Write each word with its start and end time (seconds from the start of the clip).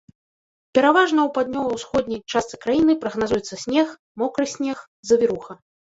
Пераважна 0.77 1.25
у 1.27 1.29
паўднёва-ўсходняй 1.35 2.21
частцы 2.35 2.55
краіны 2.63 2.95
прагназуецца 3.03 3.55
снег, 3.65 3.87
мокры 4.23 4.45
снег, 4.55 4.77
завіруха. 5.11 5.53